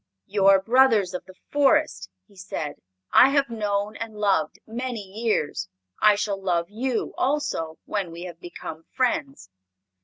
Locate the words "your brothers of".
0.25-1.25